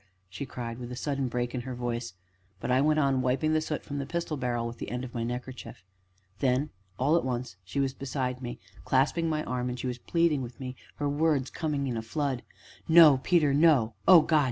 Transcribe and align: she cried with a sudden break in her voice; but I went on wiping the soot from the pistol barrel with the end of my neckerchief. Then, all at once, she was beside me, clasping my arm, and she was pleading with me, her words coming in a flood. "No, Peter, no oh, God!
she 0.27 0.47
cried 0.47 0.79
with 0.79 0.91
a 0.91 0.95
sudden 0.95 1.27
break 1.27 1.53
in 1.53 1.61
her 1.61 1.75
voice; 1.75 2.15
but 2.59 2.71
I 2.71 2.81
went 2.81 2.97
on 2.99 3.21
wiping 3.21 3.53
the 3.53 3.61
soot 3.61 3.83
from 3.83 3.99
the 3.99 4.07
pistol 4.07 4.35
barrel 4.35 4.65
with 4.65 4.79
the 4.79 4.89
end 4.89 5.03
of 5.03 5.13
my 5.13 5.23
neckerchief. 5.23 5.83
Then, 6.39 6.71
all 6.97 7.15
at 7.15 7.23
once, 7.23 7.55
she 7.63 7.79
was 7.79 7.93
beside 7.93 8.41
me, 8.41 8.57
clasping 8.83 9.29
my 9.29 9.43
arm, 9.43 9.69
and 9.69 9.79
she 9.79 9.85
was 9.85 9.99
pleading 9.99 10.41
with 10.41 10.59
me, 10.59 10.75
her 10.95 11.07
words 11.07 11.51
coming 11.51 11.85
in 11.85 11.97
a 11.97 12.01
flood. 12.01 12.41
"No, 12.87 13.19
Peter, 13.19 13.53
no 13.53 13.93
oh, 14.07 14.23
God! 14.23 14.39